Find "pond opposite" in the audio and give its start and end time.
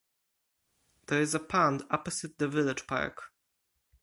1.39-2.39